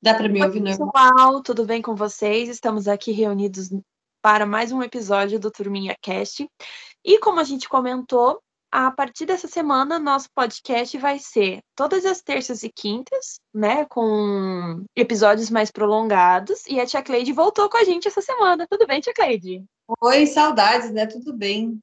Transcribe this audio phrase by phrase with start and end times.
[0.00, 0.92] Dá para me ouvir normal?
[0.92, 2.48] Pessoal, tudo bem com vocês?
[2.48, 3.68] Estamos aqui reunidos
[4.22, 6.48] para mais um episódio do Turminha Cast.
[7.04, 8.40] E como a gente comentou,
[8.70, 13.86] a partir dessa semana, nosso podcast vai ser todas as terças e quintas, né?
[13.86, 16.64] Com episódios mais prolongados.
[16.68, 18.68] E a Tia Cleide voltou com a gente essa semana.
[18.70, 19.64] Tudo bem, Tia Cleide?
[20.00, 21.06] Oi, saudades, né?
[21.06, 21.80] Tudo bem.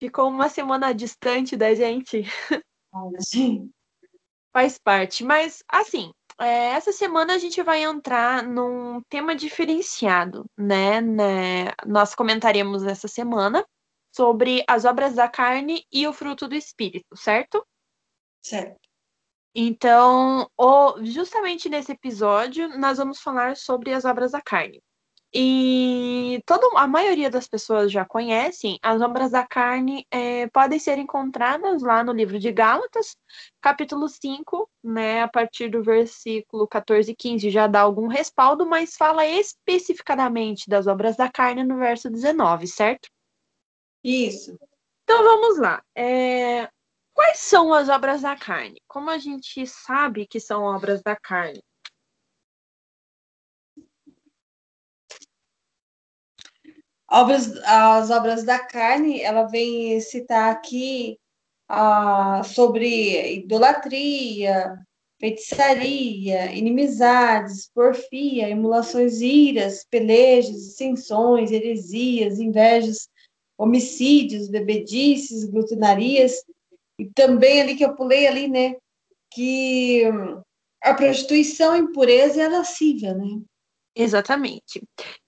[0.00, 2.24] Ficou uma semana distante da gente.
[3.20, 3.70] Sim.
[4.52, 5.22] Faz parte.
[5.22, 11.00] Mas, assim, é, essa semana a gente vai entrar num tema diferenciado, né?
[11.00, 11.72] né?
[11.86, 13.66] Nós comentaremos essa semana
[14.14, 17.64] sobre as obras da carne e o fruto do espírito, certo?
[18.42, 18.78] Certo.
[19.54, 24.80] Então, o, justamente nesse episódio, nós vamos falar sobre as obras da carne.
[25.32, 30.96] E toda, a maioria das pessoas já conhecem, as obras da carne é, podem ser
[30.98, 33.14] encontradas lá no livro de Gálatas,
[33.60, 38.96] capítulo 5, né, a partir do versículo 14 e 15, já dá algum respaldo, mas
[38.96, 43.10] fala especificadamente das obras da carne no verso 19, certo?
[44.02, 44.58] Isso.
[45.04, 45.82] Então vamos lá.
[45.94, 46.70] É,
[47.12, 48.80] quais são as obras da carne?
[48.86, 51.62] Como a gente sabe que são obras da carne?
[57.10, 61.18] Obras, as obras da carne, ela vem citar aqui
[61.68, 64.76] ah, sobre idolatria,
[65.18, 73.08] feitiçaria, inimizades, porfia, emulações, iras, pelejas, dissensões, heresias, invejas,
[73.56, 76.44] homicídios, bebedices, glutonarias,
[76.98, 78.76] e também ali que eu pulei ali, né,
[79.32, 80.04] que
[80.82, 83.40] a prostituição, impureza e a lascívia, né?
[83.98, 84.80] Exatamente.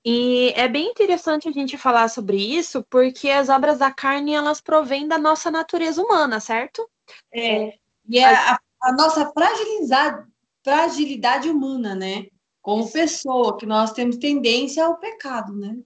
[0.04, 4.60] E é bem interessante a gente falar sobre isso, porque as obras da carne, elas
[4.60, 6.88] provêm da nossa natureza humana, certo?
[7.34, 7.74] É,
[8.08, 10.24] e é a, a nossa fragilidade,
[10.62, 12.28] fragilidade humana, né?
[12.62, 15.76] Como pessoa, que nós temos tendência ao pecado, né?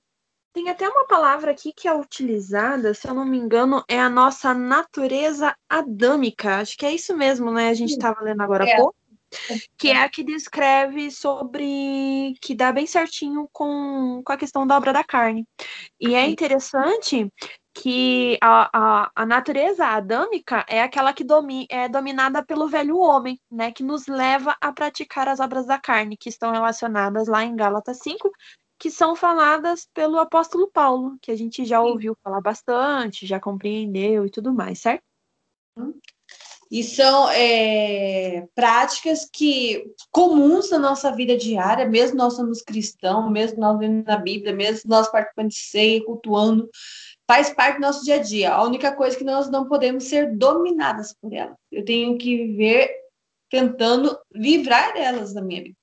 [0.53, 4.11] Tem até uma palavra aqui que é utilizada, se eu não me engano, é a
[4.11, 6.59] nossa natureza adâmica.
[6.59, 7.71] Acho que é isso mesmo, né?
[7.71, 8.77] A gente estava lendo agora há é.
[8.77, 8.95] pouco
[9.77, 14.77] que é a que descreve sobre que dá bem certinho com, com a questão da
[14.77, 15.47] obra da carne.
[16.01, 17.31] E é interessante
[17.75, 23.41] que a, a, a natureza adâmica é aquela que domi, é dominada pelo velho homem,
[23.51, 27.57] né, que nos leva a praticar as obras da carne, que estão relacionadas lá em
[27.57, 28.31] Gálatas 5,
[28.79, 34.25] que são faladas pelo apóstolo Paulo, que a gente já ouviu falar bastante, já compreendeu
[34.25, 35.03] e tudo mais, certo?
[36.71, 43.61] E são é, práticas que comuns na nossa vida diária, mesmo nós somos cristãos, mesmo
[43.61, 46.69] nós vendo na Bíblia, mesmo nós participando de ceia, cultuando,
[47.27, 48.53] faz parte do nosso dia a dia.
[48.53, 51.57] A única coisa é que nós não podemos ser dominadas por elas.
[51.71, 52.91] Eu tenho que viver
[53.51, 55.77] tentando livrar delas da minha vida.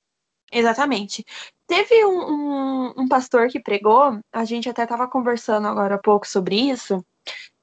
[0.52, 1.24] Exatamente.
[1.66, 6.28] Teve um, um, um pastor que pregou, a gente até estava conversando agora há pouco
[6.28, 7.02] sobre isso,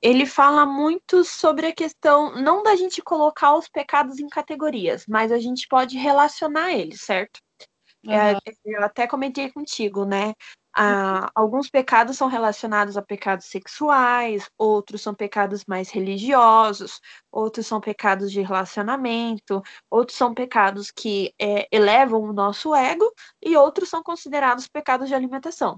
[0.02, 5.32] ele fala muito sobre a questão não da gente colocar os pecados em categorias, mas
[5.32, 7.40] a gente pode relacionar eles, certo?
[8.06, 8.14] Uhum.
[8.14, 10.34] É, eu até comentei contigo, né?
[10.74, 17.82] Ah, alguns pecados são relacionados a pecados sexuais, outros são pecados mais religiosos, outros são
[17.82, 24.02] pecados de relacionamento, outros são pecados que é, elevam o nosso ego e outros são
[24.04, 25.78] considerados pecados de alimentação.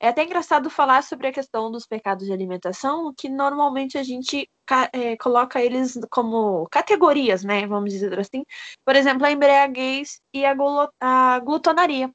[0.00, 4.48] É até engraçado falar sobre a questão dos pecados de alimentação, que normalmente a gente
[4.92, 7.66] é, coloca eles como categorias, né?
[7.66, 8.44] Vamos dizer assim.
[8.84, 10.54] Por exemplo, a embriaguez e a,
[11.00, 12.10] a glutonaria.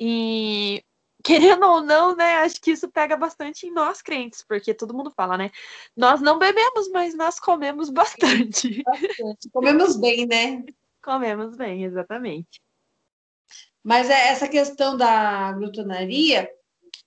[0.00, 0.82] E
[1.24, 5.10] querendo ou não, né, acho que isso pega bastante em nós crentes, porque todo mundo
[5.10, 5.50] fala, né?
[5.96, 8.82] Nós não bebemos, mas nós comemos bastante.
[8.84, 9.50] bastante.
[9.52, 10.64] Comemos bem, né?
[11.02, 12.60] Comemos bem, exatamente.
[13.82, 16.50] Mas é essa questão da glutonaria,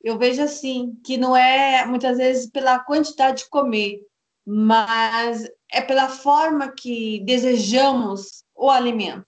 [0.03, 3.99] eu vejo assim, que não é muitas vezes pela quantidade de comer,
[4.45, 9.27] mas é pela forma que desejamos o alimento.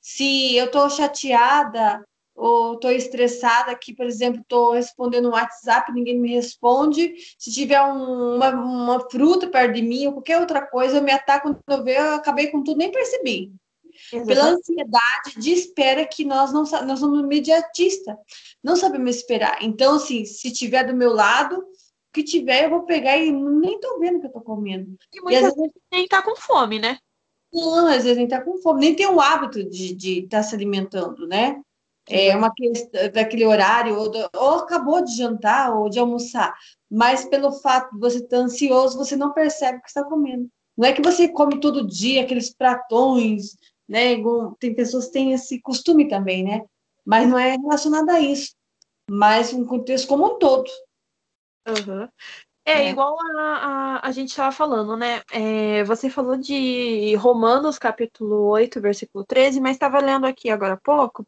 [0.00, 6.18] Se eu estou chateada ou estou estressada aqui, por exemplo, estou respondendo um WhatsApp, ninguém
[6.18, 7.14] me responde.
[7.38, 11.12] Se tiver um, uma, uma fruta perto de mim ou qualquer outra coisa, eu me
[11.12, 13.52] ataco quando eu ver, eu acabei com tudo, nem percebi.
[14.26, 18.16] Pela ansiedade de espera que nós não nós somos imediatista,
[18.62, 19.58] não sabemos esperar.
[19.62, 21.64] Então, assim, se tiver do meu lado, o
[22.12, 24.96] que tiver, eu vou pegar e nem tô vendo o que eu tô comendo.
[25.12, 26.98] E muitas e, vezes, vezes nem tá com fome, né?
[27.52, 30.54] Não, às vezes nem tá com fome, nem tem o hábito de estar tá se
[30.54, 31.60] alimentando, né?
[32.06, 36.54] É uma questão daquele horário, ou, do, ou acabou de jantar, ou de almoçar,
[36.90, 40.48] mas pelo fato de você estar ansioso, você não percebe o que está comendo.
[40.76, 43.56] Não é que você come todo dia aqueles pratões,
[43.88, 44.16] né?
[44.58, 46.62] Tem pessoas que têm esse costume também, né?
[47.04, 48.54] mas não é relacionado a isso,
[49.08, 50.70] mas um contexto como um todo.
[51.68, 52.08] Uhum.
[52.66, 55.22] É, é, igual a, a, a gente estava falando, né?
[55.30, 60.78] É, você falou de Romanos capítulo 8, versículo 13, mas estava lendo aqui agora há
[60.78, 61.26] pouco.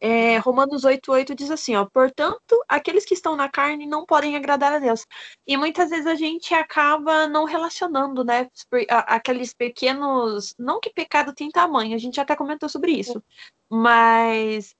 [0.00, 4.36] É, Romanos 8, 8 diz assim, ó, portanto, aqueles que estão na carne não podem
[4.36, 5.04] agradar a Deus.
[5.46, 8.48] E muitas vezes a gente acaba não relacionando, né?
[8.88, 10.54] Aqueles pequenos.
[10.58, 13.22] Não que pecado tem tamanho, a gente até comentou sobre isso.
[13.68, 14.74] Mas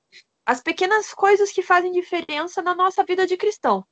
[0.46, 3.84] as pequenas coisas que fazem diferença na nossa vida de cristão,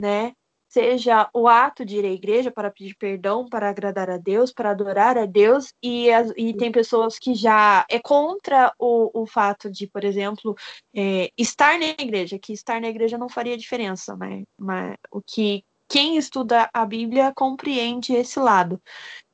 [0.00, 0.34] né?
[0.72, 4.70] Seja o ato de ir à igreja para pedir perdão, para agradar a Deus, para
[4.70, 9.70] adorar a Deus, e, as, e tem pessoas que já é contra o, o fato
[9.70, 10.56] de, por exemplo,
[10.96, 14.44] é, estar na igreja, que estar na igreja não faria diferença, né?
[14.58, 18.80] Mas o que quem estuda a Bíblia compreende esse lado.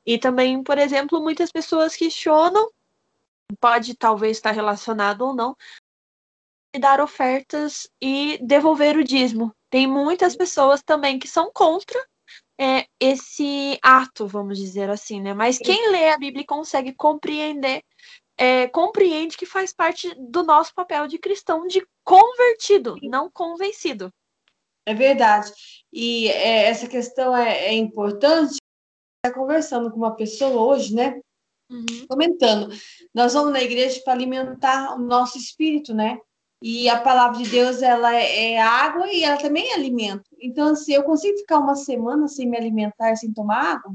[0.05, 2.69] E também, por exemplo, muitas pessoas questionam,
[3.61, 5.55] pode talvez estar relacionado ou não,
[6.77, 9.53] dar ofertas e devolver o dízimo.
[9.69, 11.99] Tem muitas pessoas também que são contra
[12.59, 15.33] é, esse ato, vamos dizer assim, né?
[15.33, 17.83] Mas quem lê a Bíblia consegue compreender,
[18.37, 24.13] é, compreende que faz parte do nosso papel de cristão, de convertido, não convencido.
[24.85, 25.51] É verdade.
[25.93, 28.57] E é, essa questão é, é importante.
[29.23, 31.19] Está conversando com uma pessoa hoje, né?
[31.69, 32.07] Uhum.
[32.09, 32.73] Comentando.
[33.13, 36.17] Nós vamos na igreja para alimentar o nosso espírito, né?
[36.61, 40.29] E a palavra de Deus, ela é, é água e ela também é alimento.
[40.41, 43.93] Então, se eu consigo ficar uma semana sem me alimentar, sem tomar água,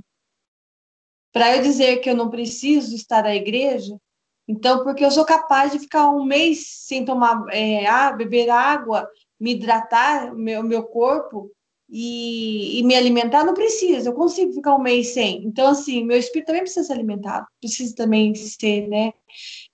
[1.32, 3.98] para eu dizer que eu não preciso estar na igreja,
[4.46, 9.08] então, porque eu sou capaz de ficar um mês sem tomar, é, ah, beber água,
[9.40, 11.50] me hidratar, o meu, meu corpo,
[11.88, 15.44] e, e, me alimentar, não precisa, eu consigo ficar um mês sem.
[15.44, 19.12] Então, assim, meu espírito também precisa ser alimentado, precisa também ser, né,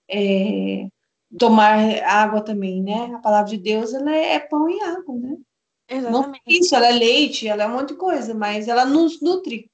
[0.08, 0.86] é,
[1.38, 3.12] tomar água também, né?
[3.14, 5.36] A palavra de Deus ela é pão e água, né?
[5.88, 6.42] Exatamente.
[6.46, 9.68] Não isso, ela é leite, ela é um monte de coisa, mas ela nos nutre.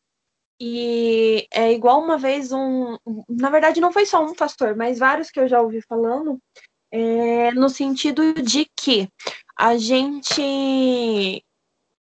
[0.59, 2.97] E é igual uma vez um,
[3.29, 6.41] na verdade não foi só um pastor, mas vários que eu já ouvi falando,
[6.91, 9.07] é, no sentido de que
[9.59, 11.45] a gente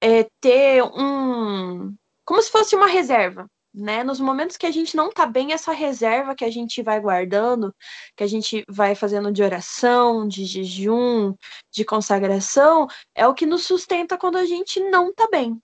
[0.00, 1.94] é, ter um,
[2.24, 3.46] como se fosse uma reserva,
[3.80, 4.04] né?
[4.04, 7.74] Nos momentos que a gente não tá bem, essa reserva que a gente vai guardando,
[8.16, 11.34] que a gente vai fazendo de oração, de jejum,
[11.72, 15.60] de consagração, é o que nos sustenta quando a gente não tá bem.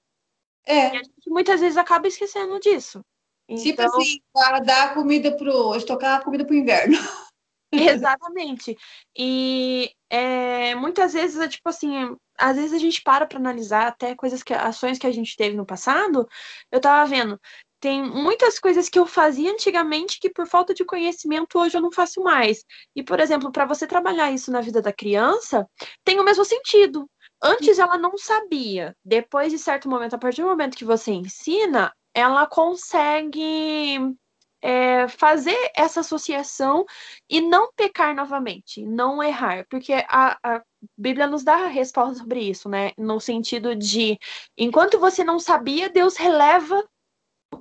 [0.66, 0.94] É.
[0.94, 3.00] E a gente muitas vezes acaba esquecendo disso.
[3.48, 3.98] Tipo então...
[3.98, 5.76] assim, guardar comida pro.
[5.76, 6.96] estocar a comida pro inverno.
[7.72, 8.76] Exatamente.
[9.16, 14.14] E é, muitas vezes é tipo assim, às vezes a gente para para analisar até
[14.14, 16.28] coisas que ações que a gente teve no passado.
[16.70, 17.40] Eu tava vendo,
[17.81, 21.93] tem muitas coisas que eu fazia antigamente que por falta de conhecimento hoje eu não
[21.93, 22.64] faço mais.
[22.94, 25.69] E, por exemplo, para você trabalhar isso na vida da criança,
[26.05, 27.08] tem o mesmo sentido.
[27.43, 28.96] Antes ela não sabia.
[29.05, 34.17] Depois de certo momento, a partir do momento que você ensina, ela consegue
[34.62, 36.84] é, fazer essa associação
[37.28, 40.62] e não pecar novamente, não errar, porque a, a,
[40.96, 42.93] Bíblia nos dá a resposta sobre isso, né?
[42.96, 44.19] No sentido de,
[44.56, 46.82] enquanto você não sabia, Deus releva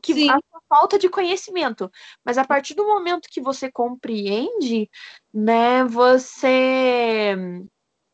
[0.01, 0.29] que Sim.
[0.29, 0.39] a
[0.69, 1.91] falta de conhecimento.
[2.23, 4.89] Mas a partir do momento que você compreende,
[5.33, 7.35] né, você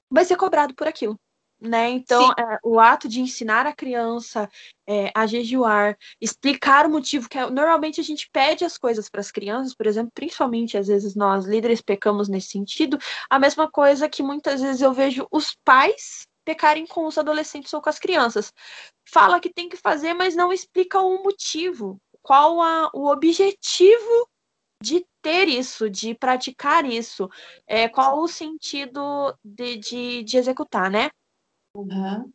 [0.10, 1.20] vai ser cobrado por aquilo.
[1.64, 1.92] Né?
[1.92, 4.50] Então, é, o ato de ensinar a criança
[4.90, 9.22] é, a jejuar, explicar o motivo que é, normalmente a gente pede as coisas para
[9.22, 12.98] as crianças, por exemplo, principalmente às vezes nós líderes pecamos nesse sentido,
[13.30, 17.82] a mesma coisa que muitas vezes eu vejo os pais pecarem com os adolescentes ou
[17.82, 18.54] com as crianças.
[19.08, 24.30] Fala que tem que fazer, mas não explica o motivo, qual a, o objetivo
[24.82, 27.30] de ter isso, de praticar isso,
[27.68, 31.10] é, qual o sentido de, de, de executar, né?
[31.76, 32.32] Uhum.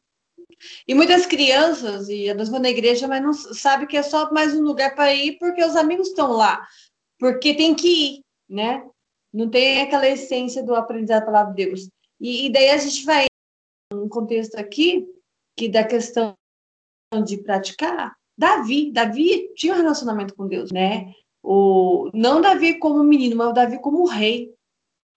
[0.86, 4.54] E muitas crianças, e elas vão na igreja, mas não sabe que é só mais
[4.54, 6.66] um lugar para ir porque os amigos estão lá,
[7.18, 8.88] porque tem que ir, né?
[9.32, 11.88] Não tem aquela essência do aprendizado da palavra de Deus.
[12.20, 13.26] E, e daí a gente vai
[14.16, 15.06] contexto aqui
[15.56, 16.34] que da questão
[17.24, 21.12] de praticar, Davi, Davi tinha um relacionamento com Deus, né?
[21.42, 24.52] O, não Davi como menino, mas Davi como rei.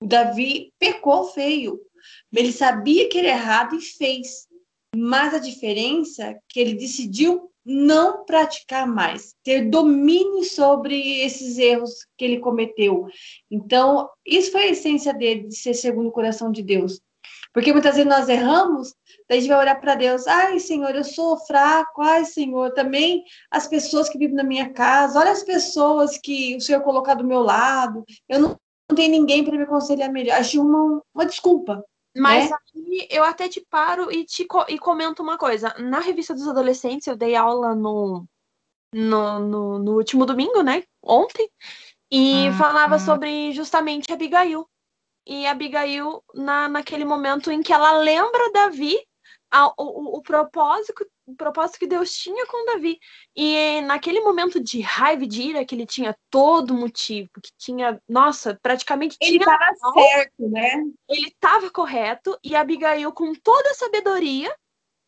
[0.01, 1.79] O Davi pecou feio.
[2.33, 4.47] Ele sabia que era errado e fez.
[4.95, 12.05] Mas a diferença é que ele decidiu não praticar mais, ter domínio sobre esses erros
[12.17, 13.07] que ele cometeu.
[13.51, 16.99] Então, isso foi a essência dele, de ser segundo o coração de Deus.
[17.53, 18.93] Porque muitas vezes nós erramos,
[19.27, 23.23] daí a gente vai olhar para Deus, ai Senhor, eu sou fraco, ai Senhor, também
[23.49, 27.23] as pessoas que vivem na minha casa, olha as pessoas que o Senhor colocou do
[27.23, 28.49] meu lado, eu não,
[28.89, 30.37] não tenho ninguém para me aconselhar melhor.
[30.37, 31.83] Acho uma, uma desculpa,
[32.15, 32.57] Mas né?
[32.75, 35.73] aí eu até te paro e te e comento uma coisa.
[35.79, 38.25] Na revista dos adolescentes, eu dei aula no,
[38.93, 40.83] no, no, no último domingo, né?
[41.03, 41.49] Ontem,
[42.11, 42.99] e ah, falava ah.
[42.99, 44.67] sobre justamente Abigail.
[45.25, 48.97] E Abigail, na, naquele momento em que ela lembra Davi,
[49.51, 52.99] a, o, o, propósito, o propósito que Deus tinha com Davi.
[53.35, 58.01] E naquele momento de raiva e de ira, que ele tinha todo motivo, que tinha,
[58.07, 60.83] nossa, praticamente ele estava certo, né?
[61.07, 64.55] Ele estava correto, e Abigail, com toda a sabedoria,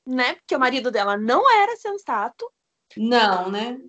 [0.06, 0.36] né?
[0.36, 2.50] Porque o marido dela não era sensato.
[2.98, 3.80] Não, né?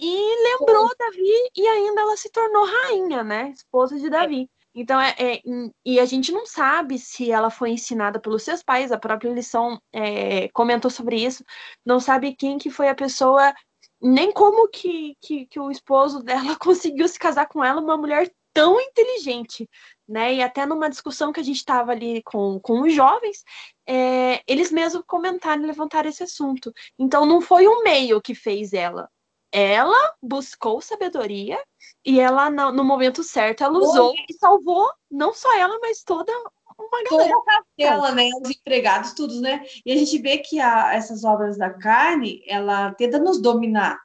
[0.00, 3.50] E lembrou Davi e ainda ela se tornou rainha, né?
[3.50, 4.48] Esposa de Davi.
[4.74, 5.40] Então, é, é,
[5.84, 9.80] e a gente não sabe se ela foi ensinada pelos seus pais, a própria lição
[9.92, 11.44] é, comentou sobre isso,
[11.84, 13.52] não sabe quem que foi a pessoa,
[14.00, 18.30] nem como que, que, que o esposo dela conseguiu se casar com ela, uma mulher
[18.52, 19.68] tão inteligente,
[20.08, 20.34] né?
[20.34, 23.44] E até numa discussão que a gente estava ali com, com os jovens,
[23.86, 26.72] é, eles mesmos comentaram e levantaram esse assunto.
[26.98, 29.08] Então, não foi o meio que fez ela,
[29.52, 31.58] ela buscou sabedoria
[32.04, 36.32] e ela, no momento certo, ela usou e salvou não só ela, mas toda
[36.78, 37.32] uma galera.
[37.32, 38.30] Toda a castela, né?
[38.42, 39.64] Os empregados, todos, né?
[39.84, 43.98] E a gente vê que a, essas obras da carne, ela tenta nos dominar.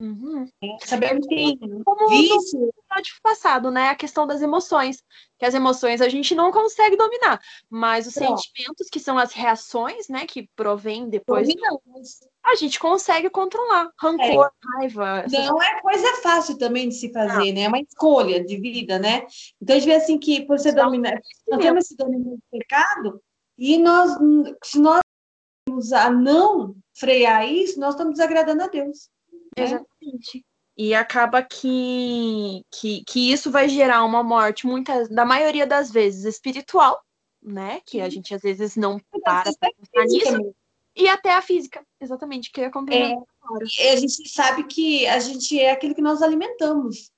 [0.00, 0.48] Uhum.
[0.60, 2.58] É, sabemos que tem como vício.
[2.58, 3.88] no episódio passado, né?
[3.90, 5.00] A questão das emoções.
[5.38, 7.40] Que as emoções a gente não consegue dominar.
[7.70, 8.40] Mas os Pronto.
[8.42, 10.26] sentimentos, que são as reações, né?
[10.26, 11.46] Que provém depois.
[11.46, 13.90] Dominamos a gente consegue controlar.
[13.98, 14.78] Rancor, é.
[14.78, 15.24] raiva.
[15.30, 17.54] Não é coisa fácil também de se fazer, não.
[17.54, 17.60] né?
[17.62, 19.24] É uma escolha de vida, né?
[19.60, 23.22] Então a gente vê assim que por você dominar, nós temos esse domínio do pecado,
[23.56, 24.10] e nós,
[24.64, 25.00] se nós
[25.94, 29.08] a não frear isso, nós estamos desagradando a Deus.
[29.56, 29.64] Né?
[29.64, 30.44] Exatamente.
[30.76, 36.24] E acaba que, que, que isso vai gerar uma morte, muitas, da maioria das vezes,
[36.24, 37.00] espiritual,
[37.42, 37.80] né?
[37.86, 40.54] Que a gente às vezes não para para pensar nisso.
[40.94, 43.16] E até a física, exatamente, que eu ia compreender
[43.78, 47.10] é, A gente sabe que a gente é aquilo que nós alimentamos.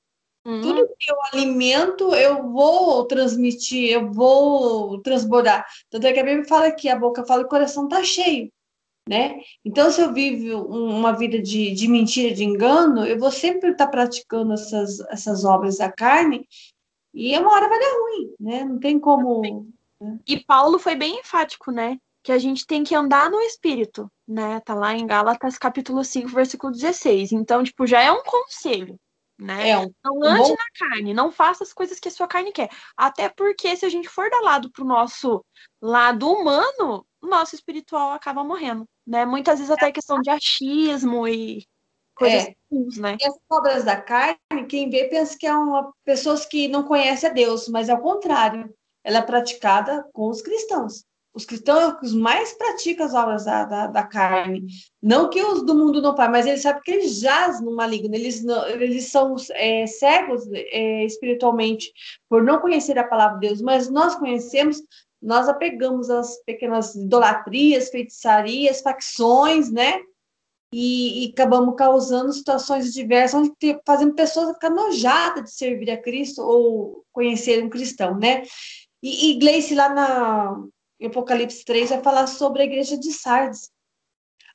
[0.46, 0.60] Uhum.
[0.60, 5.66] Tudo que eu alimento, eu vou transmitir, eu vou transbordar.
[5.90, 8.52] Tanto é que a Bíblia fala que a boca fala que o coração está cheio,
[9.08, 9.40] né?
[9.64, 13.86] Então, se eu vivo uma vida de, de mentira, de engano, eu vou sempre estar
[13.86, 16.46] tá praticando essas, essas obras da carne
[17.14, 18.64] e uma hora vai dar ruim, né?
[18.64, 19.40] Não tem como...
[20.00, 20.18] Né?
[20.26, 21.98] E Paulo foi bem enfático, né?
[22.24, 24.58] Que a gente tem que andar no espírito, né?
[24.60, 27.32] Tá lá em Gálatas capítulo 5, versículo 16.
[27.32, 28.98] Então, tipo, já é um conselho,
[29.38, 29.68] né?
[29.68, 30.56] É um, não ande bom...
[30.56, 32.70] na carne, não faça as coisas que a sua carne quer.
[32.96, 35.44] Até porque se a gente for dar lado pro nosso
[35.82, 39.26] lado humano, o nosso espiritual acaba morrendo, né?
[39.26, 41.66] Muitas vezes até questão de achismo e
[42.14, 42.54] coisas é.
[42.70, 43.18] comuns, né?
[43.20, 47.28] E as obras da carne, quem vê pensa que é uma pessoas que não conhecem
[47.28, 48.74] a Deus, mas é o contrário.
[49.04, 51.04] Ela é praticada com os cristãos
[51.34, 54.66] os cristãos mais praticam as obras da, da, da, carne.
[55.02, 58.14] Não que os do mundo não fazem, mas eles sabem que eles jazem no maligno,
[58.14, 61.92] eles, não, eles são é, cegos é, espiritualmente
[62.28, 64.80] por não conhecer a palavra de Deus, mas nós conhecemos,
[65.20, 70.00] nós apegamos as pequenas idolatrias, feitiçarias, facções, né?
[70.72, 76.00] E, e acabamos causando situações diversas, onde te, fazendo pessoas ficar nojadas de servir a
[76.00, 78.42] Cristo ou conhecer um cristão, né?
[79.02, 80.64] E, e Gleice, lá na,
[81.00, 83.70] em Apocalipse 3, vai falar sobre a igreja de Sardes.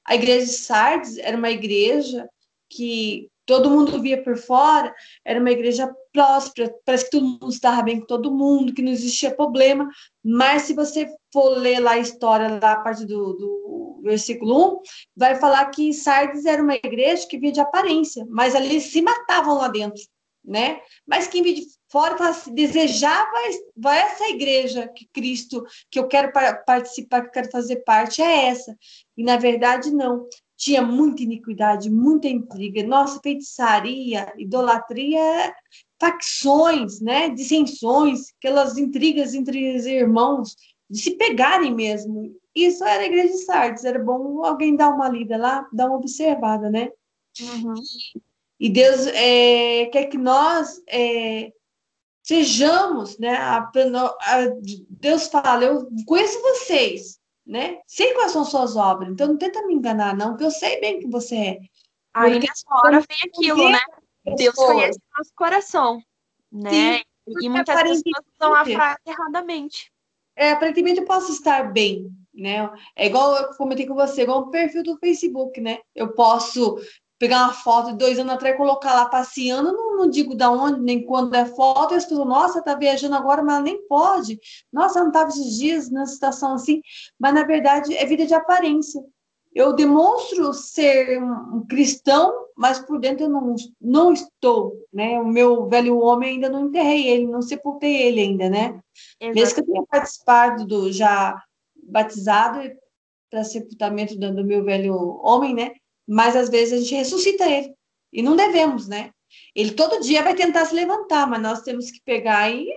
[0.05, 2.27] A igreja de Sardes era uma igreja
[2.69, 4.93] que todo mundo via por fora,
[5.25, 8.91] era uma igreja próspera, parece que todo mundo estava bem com todo mundo, que não
[8.91, 9.89] existia problema,
[10.23, 14.79] mas se você for ler lá a história, lá a parte do, do versículo 1,
[15.17, 19.55] vai falar que Sardes era uma igreja que via de aparência, mas ali se matavam
[19.55, 19.99] lá dentro,
[20.43, 20.79] né?
[21.05, 23.31] Mas quem via de fora fala assim, desejava
[23.75, 26.31] vai essa igreja que Cristo, que eu quero
[26.65, 28.75] participar, que eu quero fazer parte, é essa.
[29.17, 30.27] E na verdade não.
[30.57, 35.53] Tinha muita iniquidade, muita intriga, nossa, feitiçaria, idolatria,
[35.97, 40.55] facções, né, dissensões, aquelas intrigas entre os irmãos,
[40.89, 42.35] de se pegarem mesmo.
[42.53, 45.97] Isso era a igreja de Sardes, era bom alguém dar uma lida lá, dar uma
[45.97, 46.89] observada, né?
[47.39, 47.73] Uhum.
[48.59, 51.51] E Deus é, quer que nós é,
[52.21, 53.35] sejamos, né?
[53.35, 54.37] A, a,
[54.89, 57.79] Deus fala, eu conheço vocês, né?
[57.87, 60.99] Sei quais são suas obras, então não tenta me enganar, não, porque eu sei bem
[60.99, 61.59] que você é.
[62.13, 63.79] Aí nessa hora vem aquilo, né?
[64.35, 66.01] Deus conhece o nosso coração,
[66.51, 66.97] né?
[66.97, 67.03] Sim,
[67.41, 68.01] e muitas pessoas
[68.39, 69.91] usam a frase erradamente.
[70.35, 72.69] É, aparentemente eu posso estar bem, né?
[72.95, 75.79] É igual eu comentei com você, igual o perfil do Facebook, né?
[75.95, 76.77] Eu posso
[77.19, 80.49] pegar uma foto de dois anos atrás e colocar lá passeando, não, não digo da
[80.49, 83.85] onde, nem quando é foto, e as pessoas, nossa, tá viajando agora, mas ela nem
[83.87, 84.39] pode.
[84.71, 86.81] Nossa, não estava esses dias nessa situação assim.
[87.19, 89.03] Mas, na verdade, é vida de aparência.
[89.53, 95.19] Eu demonstro ser um cristão, mas por dentro eu não, não estou, né?
[95.19, 98.79] O meu velho homem ainda não enterrei ele, não sepultei ele ainda, né?
[99.19, 99.35] Exatamente.
[99.35, 101.43] Mesmo que eu tenha participado do já
[101.83, 102.59] batizado
[103.29, 105.71] para sepultamento do, do meu velho homem, né?
[106.09, 107.75] Mas às vezes a gente ressuscita ele
[108.11, 109.11] e não devemos, né?
[109.55, 112.67] Ele todo dia vai tentar se levantar, mas nós temos que pegar e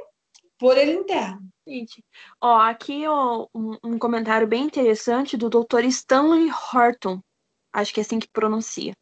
[0.58, 1.38] pôr ele em terra.
[1.66, 2.04] Gente,
[2.38, 5.84] ó, aqui ó, um, um comentário bem interessante do Dr.
[5.84, 7.22] Stanley Horton,
[7.72, 8.92] acho que é assim que pronuncia.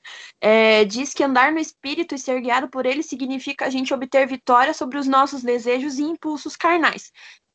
[0.40, 4.28] É, diz que andar no espírito e ser guiado por ele significa a gente obter
[4.28, 7.10] vitória sobre os nossos desejos e impulsos carnais.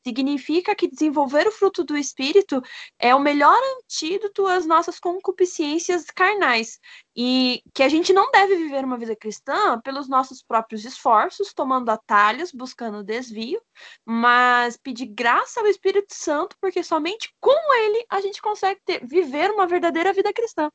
[0.06, 2.62] Significa que desenvolver o fruto do espírito
[2.96, 6.78] é o melhor antídoto às nossas concupiscências carnais
[7.16, 11.90] e que a gente não deve viver uma vida cristã pelos nossos próprios esforços, tomando
[11.90, 13.60] atalhos, buscando desvio,
[14.04, 19.50] mas pedir graça ao Espírito Santo, porque somente com ele a gente consegue ter, viver
[19.50, 20.70] uma verdadeira vida cristã.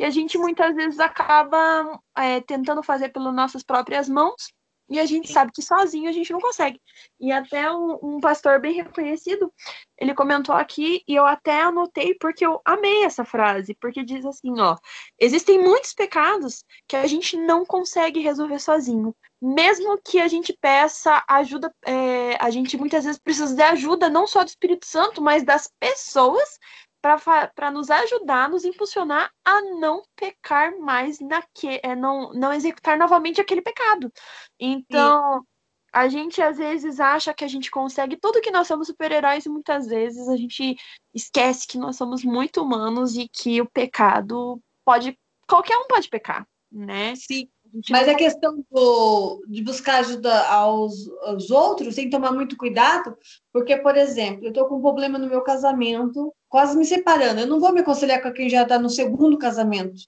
[0.00, 4.52] E a gente muitas vezes acaba é, tentando fazer pelas nossas próprias mãos
[4.88, 6.80] e a gente sabe que sozinho a gente não consegue.
[7.18, 9.52] E até um, um, pastor bem reconhecido,
[9.98, 14.60] ele comentou aqui, e eu até anotei porque eu amei essa frase, porque diz assim,
[14.60, 14.76] ó,
[15.18, 19.14] existem muitos pecados que a gente não consegue resolver sozinho.
[19.40, 24.26] Mesmo que a gente peça ajuda, é, a gente muitas vezes precisa de ajuda não
[24.26, 26.58] só do Espírito Santo, mas das pessoas
[27.54, 33.40] para nos ajudar, nos impulsionar a não pecar mais, naque, é, não, não executar novamente
[33.40, 34.10] aquele pecado.
[34.58, 35.46] Então, Sim.
[35.92, 39.50] a gente às vezes acha que a gente consegue tudo que nós somos super-heróis e
[39.50, 40.76] muitas vezes a gente
[41.12, 45.18] esquece que nós somos muito humanos e que o pecado pode.
[45.46, 47.14] Qualquer um pode pecar, né?
[47.16, 47.48] Sim.
[47.90, 53.16] Mas a questão do, de buscar ajuda aos, aos, outros tem que tomar muito cuidado,
[53.52, 57.40] porque, por exemplo, eu estou com um problema no meu casamento, quase me separando.
[57.40, 60.02] Eu não vou me aconselhar com quem já está no segundo casamento.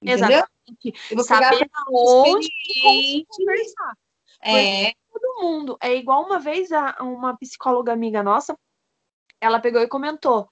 [0.00, 0.26] Entendeu?
[0.28, 1.10] Exatamente.
[1.10, 3.94] Eu vou Saber onde conversar.
[4.40, 4.92] É.
[5.12, 5.76] Todo mundo.
[5.80, 8.56] É igual uma vez a, uma psicóloga amiga nossa,
[9.40, 10.48] ela pegou e comentou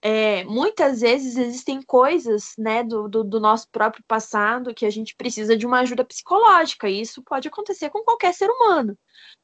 [0.00, 5.16] é, muitas vezes existem coisas né, do, do, do, nosso próprio passado que a gente
[5.16, 8.96] precisa de uma ajuda psicológica, e isso pode acontecer com qualquer ser humano.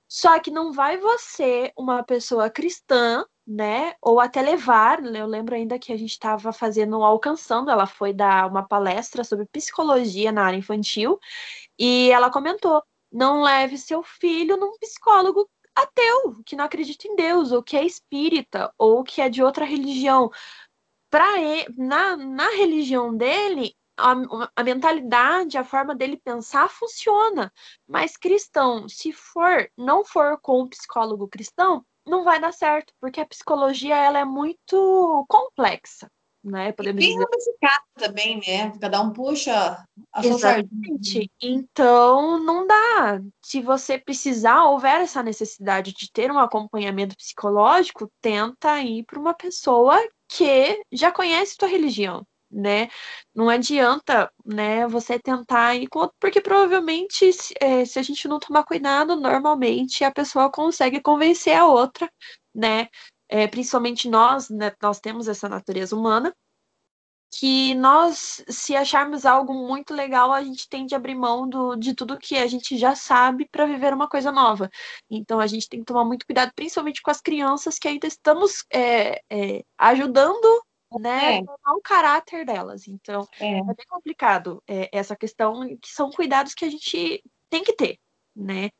[0.09, 5.78] Só que não vai você, uma pessoa cristã, né, ou até levar, eu lembro ainda
[5.78, 10.57] que a gente estava fazendo, alcançando, ela foi dar uma palestra sobre psicologia na área
[10.57, 11.18] infantil,
[11.78, 17.52] e ela comentou, não leve seu filho num psicólogo ateu, que não acredita em Deus,
[17.52, 20.31] ou que é espírita, ou que é de outra religião.
[21.11, 21.26] Para
[21.76, 24.14] na, na religião dele, a,
[24.57, 27.52] a, mentalidade, a forma dele pensar funciona.
[27.87, 33.20] Mas cristão, se for, não for com um psicólogo cristão, não vai dar certo, porque
[33.20, 36.10] a psicologia ela é muito complexa
[36.44, 36.72] né?
[36.72, 38.72] Podemos e bem ramificado também, né?
[38.80, 41.30] Cada um puxa a sua Exatamente.
[41.40, 43.20] Então, não dá.
[43.44, 49.34] Se você precisar, houver essa necessidade de ter um acompanhamento psicológico, tenta ir para uma
[49.34, 49.96] pessoa
[50.28, 52.88] que já conhece tua religião, né?
[53.34, 58.64] Não adianta, né, você tentar outro, porque provavelmente, se, é, se a gente não tomar
[58.64, 62.10] cuidado, normalmente a pessoa consegue convencer a outra,
[62.54, 62.88] né?
[63.32, 66.34] é, principalmente nós, né, nós temos essa natureza humana,
[67.34, 71.94] que nós, se acharmos algo muito legal, a gente tende a abrir mão do, de
[71.94, 74.68] tudo que a gente já sabe para viver uma coisa nova.
[75.10, 78.66] Então a gente tem que tomar muito cuidado, principalmente com as crianças que ainda estamos
[78.70, 80.62] é, é, ajudando
[81.00, 81.42] né, é.
[81.70, 82.88] o caráter delas.
[82.88, 87.62] Então é, é bem complicado é, essa questão, que são cuidados que a gente tem
[87.62, 87.98] que ter
[88.35, 88.70] né?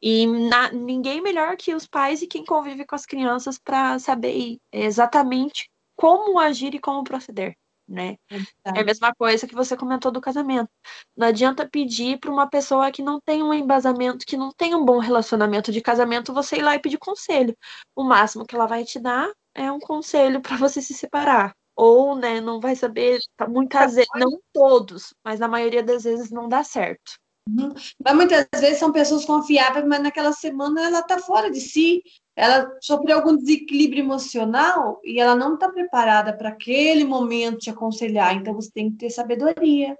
[0.00, 4.58] E na, ninguém melhor que os pais e quem convive com as crianças para saber
[4.72, 7.56] exatamente como agir e como proceder,
[7.86, 8.16] né?
[8.30, 10.70] É, é a mesma coisa que você comentou do casamento.
[11.16, 14.84] Não adianta pedir para uma pessoa que não tem um embasamento, que não tem um
[14.84, 17.56] bom relacionamento de casamento, você ir lá e pedir conselho.
[17.94, 21.54] O máximo que ela vai te dar é um conselho para você se separar.
[21.74, 26.30] Ou, né, não vai saber, tá, muitas vezes, não todos, mas na maioria das vezes
[26.30, 27.12] não dá certo.
[27.48, 27.72] Uhum.
[28.04, 32.02] Mas muitas vezes são pessoas confiáveis, mas naquela semana ela está fora de si,
[32.36, 38.36] ela sofreu algum desequilíbrio emocional e ela não está preparada para aquele momento te aconselhar.
[38.36, 39.96] Então você tem que ter sabedoria,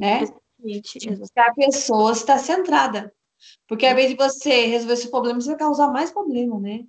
[0.00, 0.22] né?
[0.22, 1.30] Exatamente.
[1.36, 3.12] A pessoa está centrada.
[3.68, 6.84] Porque ao invés de você resolver esse problema, você vai causar mais problema, né?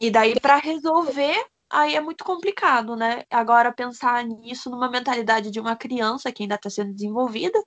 [0.00, 1.36] E daí, para resolver,
[1.70, 3.24] aí é muito complicado, né?
[3.30, 7.62] Agora, pensar nisso numa mentalidade de uma criança que ainda está sendo desenvolvida,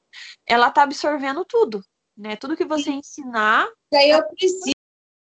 [0.45, 1.81] ela está absorvendo tudo,
[2.17, 2.35] né?
[2.35, 3.67] Tudo que você ensinar.
[3.91, 4.71] Daí eu preciso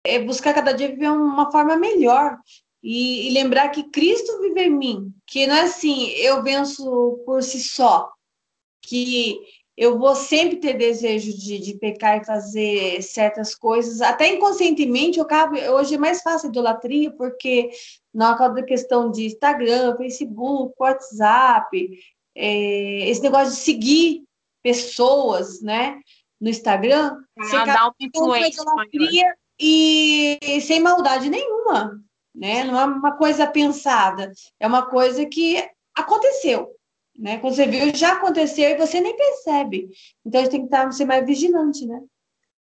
[0.06, 2.38] é, buscar cada dia viver uma forma melhor.
[2.82, 7.42] E, e, lembrar que Cristo vive em mim, que não é assim, eu venço por
[7.42, 8.10] si só,
[8.80, 9.38] que
[9.80, 15.24] eu vou sempre ter desejo de, de pecar e fazer certas coisas, até inconscientemente, eu
[15.24, 17.70] acabo, hoje é mais fácil idolatria, porque
[18.12, 21.98] na causa da questão de Instagram, Facebook, WhatsApp,
[22.36, 24.24] é, esse negócio de seguir
[24.62, 25.98] pessoas, né,
[26.38, 31.98] no Instagram, ah, você uma influência idolatria e sem maldade nenhuma,
[32.34, 35.56] né, não é uma coisa pensada, é uma coisa que
[35.96, 36.70] aconteceu,
[37.20, 37.38] né?
[37.38, 39.90] Quando você viu, já aconteceu e você nem percebe.
[40.24, 42.00] Então a gente tem que estar, ser mais vigilante, né?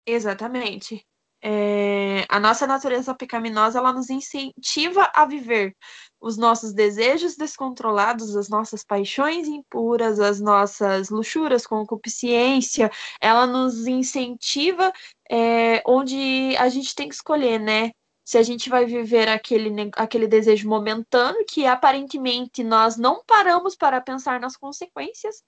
[0.05, 1.03] Exatamente.
[1.45, 5.75] É, a nossa natureza pecaminosa ela nos incentiva a viver
[6.21, 12.89] os nossos desejos descontrolados, as nossas paixões impuras, as nossas luxuras, concupiscência,
[13.19, 14.93] ela nos incentiva
[15.29, 17.91] é, onde a gente tem que escolher, né?
[18.23, 23.99] Se a gente vai viver aquele, aquele desejo momentâneo, que aparentemente nós não paramos para
[23.99, 25.43] pensar nas consequências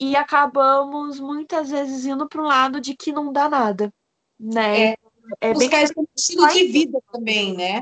[0.00, 3.92] e acabamos muitas vezes indo para o lado de que não dá nada,
[4.38, 4.90] né?
[4.90, 4.96] É,
[5.40, 7.78] é buscar esse estilo de vida também, né?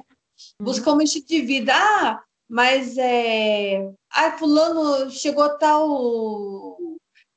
[0.58, 0.66] Uhum.
[0.66, 1.72] Buscar um estilo de vida.
[1.74, 3.90] Ah, mas é.
[4.10, 6.78] Ah, fulano chegou a tal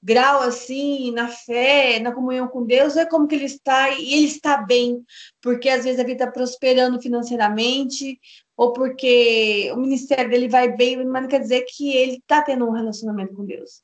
[0.07, 4.27] grau assim na fé, na comunhão com Deus, é como que ele está e ele
[4.27, 5.03] está bem,
[5.41, 8.17] porque às vezes a vida está prosperando financeiramente
[8.55, 12.65] ou porque o ministério dele vai bem, mas não quer dizer que ele está tendo
[12.65, 13.81] um relacionamento com Deus.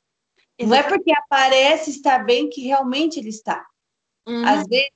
[0.58, 0.66] Exatamente.
[0.66, 3.62] Não é porque aparece estar bem que realmente ele está.
[4.26, 4.48] Uhum.
[4.48, 4.88] Às vezes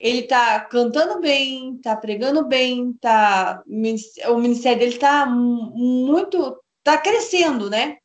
[0.00, 7.70] ele está cantando bem, está pregando bem, tá o ministério dele está muito, está crescendo,
[7.70, 7.96] né?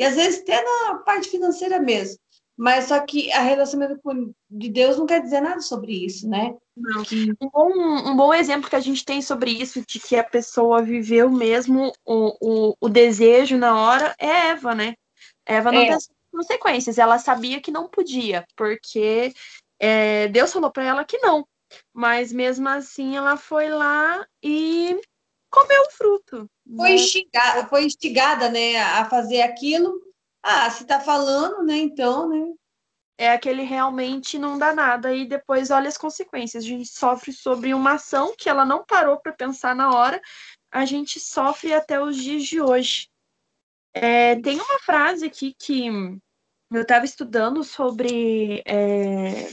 [0.00, 2.18] E às vezes até na parte financeira mesmo.
[2.56, 6.54] Mas só que a relacionamento com de Deus não quer dizer nada sobre isso, né?
[6.74, 7.02] Não.
[7.42, 10.80] Um, bom, um bom exemplo que a gente tem sobre isso, de que a pessoa
[10.80, 14.94] viveu mesmo o, o, o desejo na hora, é Eva, né?
[15.44, 15.88] Eva não é.
[15.88, 19.34] pensou consequências, ela sabia que não podia, porque
[19.78, 21.46] é, Deus falou para ela que não.
[21.92, 24.98] Mas mesmo assim ela foi lá e
[25.50, 26.50] comeu o fruto.
[26.76, 26.94] Foi, né?
[26.94, 30.00] instigada, foi instigada, né, a fazer aquilo.
[30.42, 32.54] Ah, se tá falando, né, então, né?
[33.18, 36.64] É aquele realmente não dá nada e depois olha as consequências.
[36.64, 40.22] A gente sofre sobre uma ação que ela não parou para pensar na hora,
[40.70, 43.10] a gente sofre até os dias de hoje.
[43.92, 45.88] É, tem uma frase aqui que
[46.70, 49.50] eu estava estudando sobre é,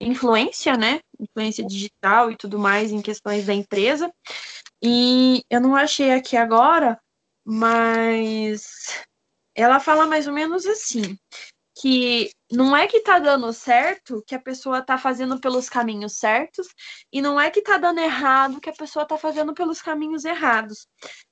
[0.00, 1.00] influência, né?
[1.24, 4.12] Influência digital e tudo mais em questões da empresa.
[4.82, 7.00] E eu não achei aqui agora,
[7.44, 9.04] mas
[9.54, 11.16] ela fala mais ou menos assim,
[11.76, 16.68] que não é que tá dando certo que a pessoa tá fazendo pelos caminhos certos
[17.12, 20.86] e não é que tá dando errado que a pessoa tá fazendo pelos caminhos errados.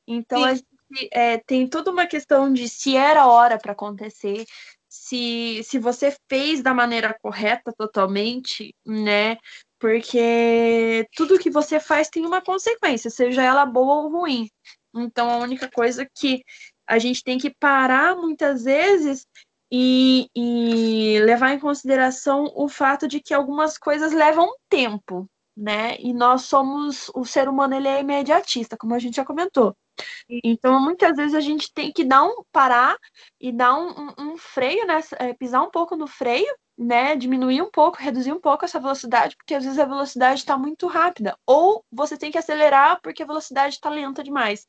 [0.06, 0.44] Então Sim.
[0.44, 4.44] a gente é, tem toda uma questão de se era hora para acontecer,
[4.88, 9.38] se, se você fez da maneira correta totalmente, né?
[9.82, 14.48] Porque tudo que você faz tem uma consequência, seja ela boa ou ruim.
[14.94, 16.44] Então, a única coisa que
[16.86, 19.26] a gente tem que parar muitas vezes
[19.72, 25.96] e, e levar em consideração o fato de que algumas coisas levam tempo, né?
[25.98, 29.76] E nós somos, o ser humano ele é imediatista, como a gente já comentou.
[30.44, 32.96] Então, muitas vezes a gente tem que dar um parar
[33.40, 35.00] e dar um, um, freio, né?
[35.18, 39.36] É, pisar um pouco no freio né, diminuir um pouco, reduzir um pouco essa velocidade,
[39.36, 43.26] porque às vezes a velocidade está muito rápida, ou você tem que acelerar porque a
[43.26, 44.66] velocidade está lenta demais.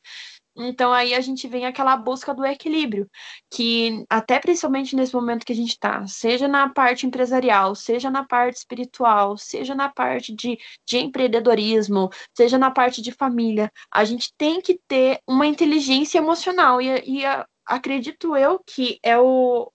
[0.56, 3.10] Então aí a gente vem aquela busca do equilíbrio,
[3.50, 8.24] que até principalmente nesse momento que a gente está, seja na parte empresarial, seja na
[8.24, 14.32] parte espiritual, seja na parte de, de empreendedorismo, seja na parte de família, a gente
[14.38, 19.72] tem que ter uma inteligência emocional e, e a, acredito eu que é o,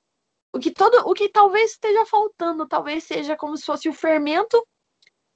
[0.54, 4.66] o que todo, o que talvez esteja faltando, talvez seja como se fosse o fermento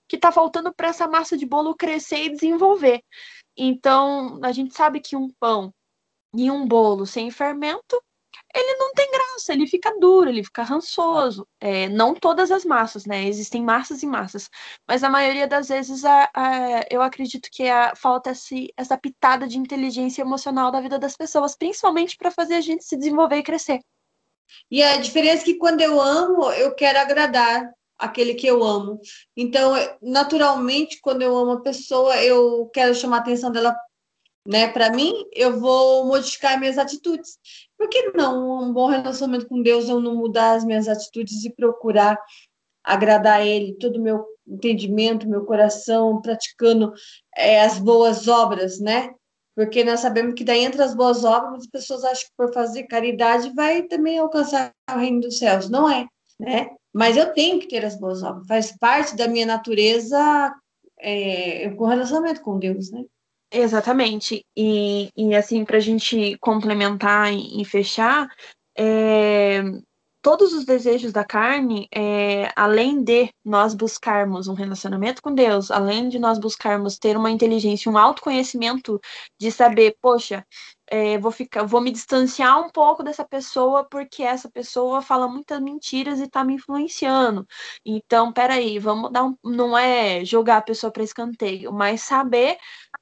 [0.08, 3.04] que está faltando para essa massa de bolo crescer e desenvolver.
[3.58, 5.74] Então, a gente sabe que um pão
[6.36, 8.02] e um bolo sem fermento,
[8.54, 11.48] ele não tem graça, ele fica duro, ele fica rançoso.
[11.60, 13.28] É, não todas as massas, né?
[13.28, 14.50] Existem massas e massas.
[14.88, 19.48] Mas a maioria das vezes a, a, eu acredito que a, falta esse, essa pitada
[19.48, 23.44] de inteligência emocional da vida das pessoas, principalmente para fazer a gente se desenvolver e
[23.44, 23.80] crescer.
[24.70, 29.00] E a diferença é que quando eu amo, eu quero agradar aquele que eu amo.
[29.36, 33.76] Então, naturalmente, quando eu amo a pessoa, eu quero chamar a atenção dela
[34.46, 34.68] né?
[34.68, 37.38] Para mim, eu vou modificar minhas atitudes.
[37.78, 41.50] Por que não um bom relacionamento com Deus eu não mudar as minhas atitudes e
[41.50, 42.20] procurar
[42.84, 46.94] agradar Ele, todo o meu entendimento, meu coração, praticando
[47.36, 49.10] é, as boas obras, né?
[49.56, 52.84] Porque nós sabemos que daí entre as boas obras, as pessoas acham que por fazer
[52.84, 55.70] caridade vai também alcançar o reino dos céus.
[55.70, 56.08] Não é,
[56.40, 56.70] né?
[56.94, 60.54] Mas eu tenho que ter as boas obras, faz parte da minha natureza
[61.00, 63.04] é, com relacionamento com Deus, né?
[63.52, 64.44] Exatamente.
[64.58, 68.28] E, e assim, para a gente complementar e, e fechar,
[68.76, 69.62] é,
[70.24, 76.08] todos os desejos da carne, é, além de nós buscarmos um relacionamento com Deus, além
[76.08, 79.02] de nós buscarmos ter uma inteligência, um autoconhecimento
[79.38, 80.48] de saber, poxa,
[80.88, 85.60] é, vou ficar, vou me distanciar um pouco dessa pessoa porque essa pessoa fala muitas
[85.60, 87.46] mentiras e está me influenciando.
[87.86, 92.58] Então, peraí, vamos dar um, não é jogar a pessoa para escanteio, mas saber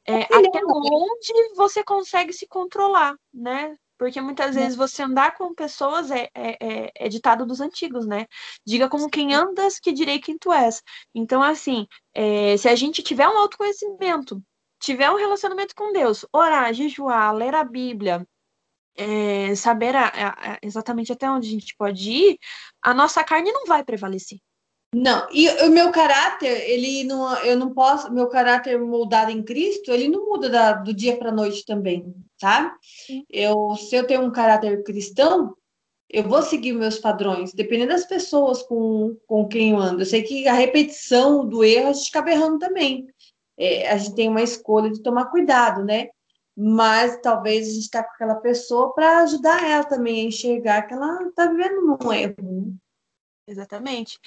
[0.08, 3.76] é, até onde você consegue se controlar, né?
[4.02, 8.26] Porque muitas vezes você andar com pessoas é, é, é, é ditado dos antigos, né?
[8.66, 10.82] Diga como quem andas, que direi quem tu és.
[11.14, 14.42] Então, assim, é, se a gente tiver um autoconhecimento,
[14.80, 18.28] tiver um relacionamento com Deus, orar, jejuar, ler a Bíblia,
[18.98, 22.40] é, saber a, a, exatamente até onde a gente pode ir,
[22.82, 24.40] a nossa carne não vai prevalecer.
[24.96, 29.92] Não, e o meu caráter, ele não, eu não posso, meu caráter moldado em Cristo,
[29.92, 32.76] ele não muda da, do dia para a noite também, tá?
[33.30, 35.56] Eu, se eu tenho um caráter cristão,
[36.10, 40.02] eu vou seguir meus padrões, dependendo das pessoas com, com quem eu ando.
[40.02, 43.08] Eu sei que a repetição do erro a gente acaba errando também.
[43.58, 46.10] É, a gente tem uma escolha de tomar cuidado, né?
[46.58, 50.94] Mas talvez a gente está com aquela pessoa para ajudar ela também a enxergar que
[50.94, 52.36] ela está vivendo num erro.
[52.40, 52.74] Né?
[53.48, 54.20] Exatamente.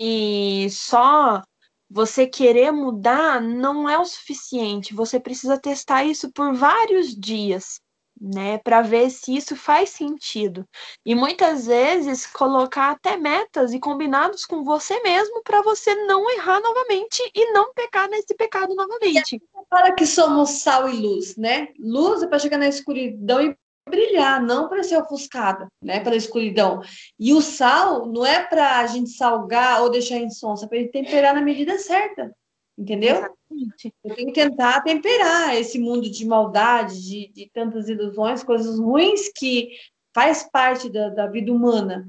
[0.00, 1.42] E só
[1.88, 4.94] você querer mudar não é o suficiente.
[4.94, 7.80] Você precisa testar isso por vários dias,
[8.20, 10.66] né, para ver se isso faz sentido.
[11.04, 16.60] E muitas vezes colocar até metas e combinados com você mesmo para você não errar
[16.60, 19.40] novamente e não pecar nesse pecado novamente.
[19.68, 21.68] Para que somos sal e luz, né?
[21.78, 23.56] Luz é para chegar na escuridão e
[23.88, 26.80] brilhar, não para ser ofuscada, né, pela escuridão.
[27.18, 30.92] E o sal não é para a gente salgar ou deixar insonsa, é para gente
[30.92, 32.34] temperar na medida certa,
[32.76, 33.16] entendeu?
[33.16, 33.94] Exatamente.
[34.04, 39.30] Eu tenho que tentar temperar esse mundo de maldade, de, de tantas ilusões, coisas ruins
[39.34, 39.70] que
[40.14, 42.08] faz parte da, da vida humana,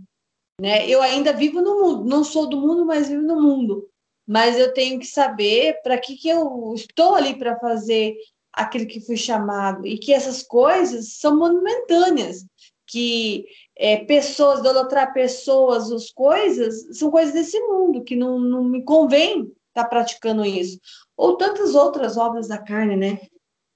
[0.59, 0.89] né?
[0.89, 3.87] Eu ainda vivo no mundo, não sou do mundo, mas vivo no mundo.
[4.25, 8.15] Mas eu tenho que saber para que, que eu estou ali para fazer
[8.58, 12.46] aquilo que foi chamado, e que essas coisas são momentâneas,
[12.88, 18.84] que é, pessoas, idolatrar pessoas, as coisas, são coisas desse mundo, que não, não me
[18.84, 20.80] convém estar tá praticando isso.
[21.15, 23.20] Ou tantas outras obras da carne, né?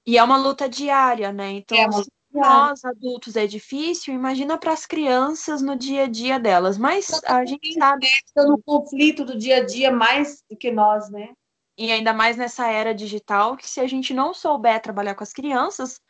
[0.04, 1.52] E é uma luta diária, né?
[1.52, 6.40] Então, é se nós adultos é difícil, imagina para as crianças no dia a dia
[6.40, 6.78] delas.
[6.78, 8.08] Mas a gente sabe.
[8.36, 11.28] no conflito do dia a dia mais do que nós, né?
[11.76, 15.32] E ainda mais nessa era digital, que se a gente não souber trabalhar com as
[15.32, 16.00] crianças,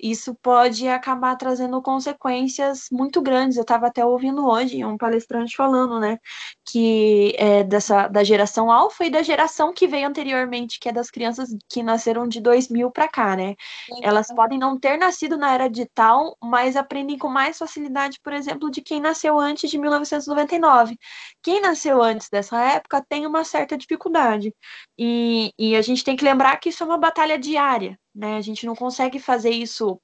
[0.00, 3.56] isso pode acabar trazendo consequências muito grandes.
[3.56, 6.18] Eu estava até ouvindo hoje um palestrante falando, né,
[6.64, 11.10] que é dessa da geração alfa e da geração que veio anteriormente, que é das
[11.10, 13.54] crianças que nasceram de 2000 para cá, né?
[14.02, 18.70] Elas podem não ter nascido na era digital, mas aprendem com mais facilidade, por exemplo,
[18.70, 20.96] de quem nasceu antes de 1999.
[21.42, 24.54] Quem nasceu antes dessa época tem uma certa dificuldade.
[24.98, 28.36] E, e a gente tem que lembrar que isso é uma batalha diária, né?
[28.36, 30.00] A gente não consegue fazer isso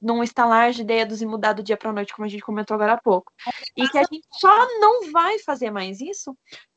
[0.00, 2.74] num estalar de dedos e mudar do dia para a noite, como a gente comentou
[2.74, 3.32] agora há pouco.
[3.76, 6.36] E que a gente só não vai fazer mais isso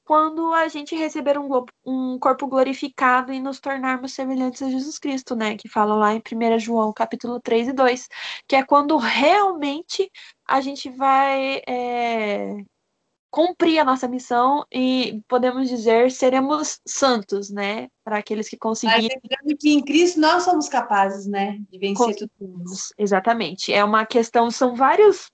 [0.09, 1.47] quando a gente receber um,
[1.85, 5.55] um corpo glorificado e nos tornarmos semelhantes a Jesus Cristo, né?
[5.55, 8.07] Que fala lá em 1 João, capítulo 3 e 2,
[8.47, 10.11] que é quando realmente
[10.47, 12.55] a gente vai é,
[13.31, 17.87] cumprir a nossa missão e podemos dizer seremos santos, né?
[18.03, 19.19] Para aqueles que conseguirem.
[19.45, 21.59] Mas que em Cristo nós somos capazes, né?
[21.69, 22.63] De vencer tudo.
[22.97, 23.71] Exatamente.
[23.71, 25.29] É uma questão, são vários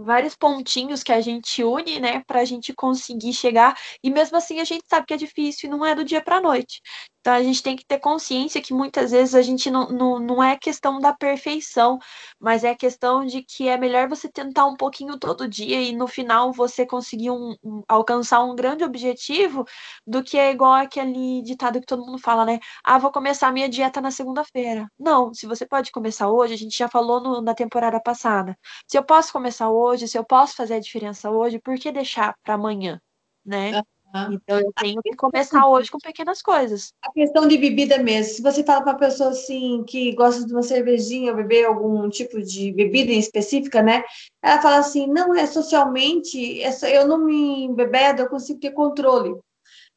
[0.00, 3.76] vários pontinhos que a gente une, né, para a gente conseguir chegar.
[4.02, 6.36] E mesmo assim a gente sabe que é difícil e não é do dia para
[6.36, 6.80] a noite.
[7.22, 10.42] Então a gente tem que ter consciência que muitas vezes a gente não, não, não
[10.42, 11.98] é questão da perfeição,
[12.38, 16.08] mas é questão de que é melhor você tentar um pouquinho todo dia e no
[16.08, 19.64] final você conseguir um, um, alcançar um grande objetivo
[20.04, 22.58] do que é igual aquele ditado que todo mundo fala, né?
[22.82, 24.88] Ah, vou começar a minha dieta na segunda-feira.
[24.98, 28.58] Não, se você pode começar hoje, a gente já falou no, na temporada passada.
[28.88, 32.34] Se eu posso começar hoje, se eu posso fazer a diferença hoje, por que deixar
[32.42, 33.00] para amanhã,
[33.44, 33.76] né?
[34.12, 34.28] Ah.
[34.30, 36.92] Então eu tenho que começar hoje com pequenas coisas.
[37.02, 38.34] A questão de bebida mesmo.
[38.34, 42.08] Se você fala para uma pessoa assim que gosta de uma cervejinha ou beber algum
[42.10, 44.04] tipo de bebida em específica, né?
[44.42, 46.60] Ela fala assim: não, é socialmente,
[46.92, 49.34] eu não me embebedo, eu consigo ter controle.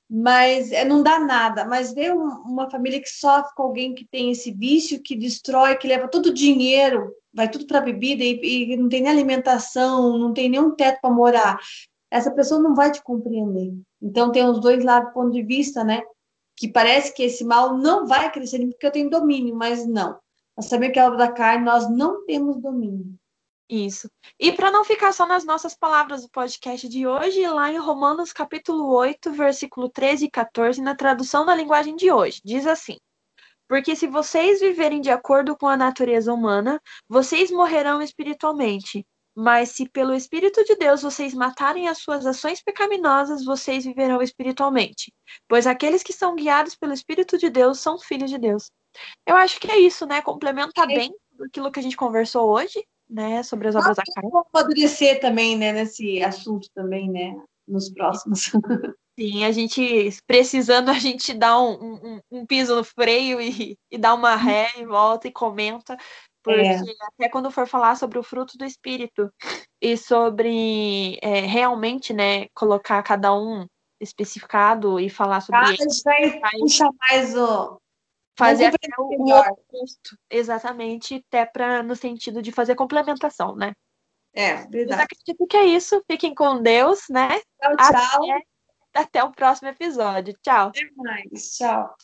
[0.09, 1.65] Mas é, não dá nada.
[1.65, 5.87] Mas ver uma família que sofre com alguém que tem esse vício, que destrói, que
[5.87, 10.31] leva todo o dinheiro, vai tudo para bebida e, e não tem nem alimentação, não
[10.31, 11.59] tem nenhum teto para morar
[12.15, 13.73] essa pessoa não vai te compreender.
[14.01, 16.01] Então, tem os dois lados do ponto de vista, né?
[16.55, 20.17] Que parece que esse mal não vai crescer porque eu tenho domínio, mas não.
[20.55, 23.13] Nós sabemos que a obra da carne, nós não temos domínio.
[23.69, 24.09] Isso.
[24.39, 28.31] E para não ficar só nas nossas palavras do podcast de hoje, lá em Romanos
[28.31, 32.97] capítulo 8, versículo 13 e 14, na tradução da linguagem de hoje, diz assim:
[33.67, 39.05] Porque se vocês viverem de acordo com a natureza humana, vocês morrerão espiritualmente.
[39.35, 45.13] Mas se pelo Espírito de Deus vocês matarem as suas ações pecaminosas, vocês viverão espiritualmente.
[45.47, 48.71] Pois aqueles que são guiados pelo Espírito de Deus são filhos de Deus.
[49.27, 50.21] Eu acho que é isso, né?
[50.21, 50.87] Complementa é.
[50.87, 53.43] bem aquilo que a gente conversou hoje, né?
[53.43, 54.29] Sobre as obras da carne.
[54.31, 55.73] Vamos amadurecer também, né?
[55.73, 57.35] Nesse assunto também, né?
[57.67, 58.51] Nos próximos.
[59.17, 63.97] Sim, a gente precisando, a gente dá um, um, um piso no freio e, e
[63.97, 65.97] dá uma ré e volta e comenta,
[66.45, 66.79] porque é.
[67.07, 69.33] até quando for falar sobre o fruto do espírito
[69.81, 73.65] e sobre é, realmente, né, colocar cada um
[73.99, 77.81] especificado e falar sobre ah, ele, vai, vai puxar mais o
[78.37, 83.73] fazer até o, oposto, exatamente, até para no sentido de fazer complementação, né?
[84.33, 85.01] É, verdade.
[85.01, 86.03] Eu acredito que é isso.
[86.11, 87.29] Fiquem com Deus, né?
[87.61, 88.23] Tchau, tchau.
[88.23, 88.43] Até,
[88.93, 90.37] até o próximo episódio.
[90.43, 90.67] Tchau.
[90.67, 91.55] Até mais.
[91.55, 91.95] Tchau.